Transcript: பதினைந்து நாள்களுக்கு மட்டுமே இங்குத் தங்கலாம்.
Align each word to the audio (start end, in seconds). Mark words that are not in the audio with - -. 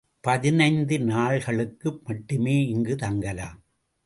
பதினைந்து 0.21 0.99
நாள்களுக்கு 0.99 1.99
மட்டுமே 2.03 2.67
இங்குத் 2.67 2.97
தங்கலாம். 2.97 3.63